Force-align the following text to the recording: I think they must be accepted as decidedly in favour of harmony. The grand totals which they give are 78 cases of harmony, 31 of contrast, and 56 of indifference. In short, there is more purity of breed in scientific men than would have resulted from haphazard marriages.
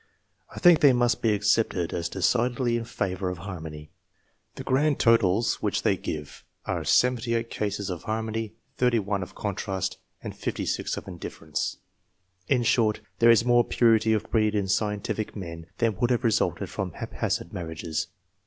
I 0.49 0.57
think 0.57 0.79
they 0.79 0.93
must 0.93 1.21
be 1.21 1.31
accepted 1.31 1.93
as 1.93 2.09
decidedly 2.09 2.75
in 2.75 2.85
favour 2.85 3.29
of 3.29 3.37
harmony. 3.37 3.91
The 4.55 4.63
grand 4.63 4.97
totals 4.99 5.61
which 5.61 5.83
they 5.83 5.95
give 5.95 6.43
are 6.65 6.83
78 6.83 7.51
cases 7.51 7.91
of 7.91 8.01
harmony, 8.05 8.55
31 8.77 9.21
of 9.21 9.35
contrast, 9.35 9.99
and 10.23 10.35
56 10.35 10.97
of 10.97 11.07
indifference. 11.07 11.77
In 12.47 12.63
short, 12.63 13.01
there 13.19 13.29
is 13.29 13.45
more 13.45 13.63
purity 13.63 14.11
of 14.13 14.27
breed 14.31 14.55
in 14.55 14.67
scientific 14.67 15.35
men 15.35 15.67
than 15.77 15.95
would 15.97 16.09
have 16.09 16.23
resulted 16.23 16.71
from 16.71 16.93
haphazard 16.93 17.53
marriages. 17.53 18.07